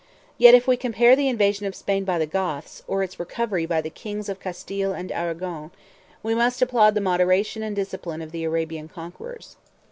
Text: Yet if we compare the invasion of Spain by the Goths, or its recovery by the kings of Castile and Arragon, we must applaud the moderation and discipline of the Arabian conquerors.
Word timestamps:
Yet 0.39 0.55
if 0.55 0.65
we 0.67 0.77
compare 0.77 1.15
the 1.15 1.27
invasion 1.29 1.67
of 1.67 1.75
Spain 1.75 2.05
by 2.05 2.17
the 2.17 2.25
Goths, 2.25 2.81
or 2.87 3.03
its 3.03 3.19
recovery 3.19 3.67
by 3.67 3.81
the 3.81 3.91
kings 3.91 4.29
of 4.29 4.39
Castile 4.39 4.93
and 4.93 5.11
Arragon, 5.11 5.69
we 6.23 6.33
must 6.33 6.59
applaud 6.59 6.95
the 6.95 7.01
moderation 7.01 7.61
and 7.61 7.75
discipline 7.75 8.23
of 8.23 8.31
the 8.31 8.43
Arabian 8.43 8.87
conquerors. 8.87 9.57